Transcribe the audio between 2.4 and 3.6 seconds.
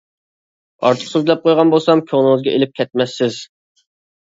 ئېلىپ كەتمەسسىز.